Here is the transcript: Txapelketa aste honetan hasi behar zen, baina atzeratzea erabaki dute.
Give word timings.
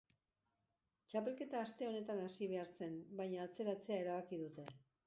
Txapelketa 1.13 1.61
aste 1.67 1.91
honetan 1.91 2.25
hasi 2.25 2.51
behar 2.55 2.75
zen, 2.81 2.99
baina 3.21 3.47
atzeratzea 3.47 4.05
erabaki 4.07 4.43
dute. 4.47 4.73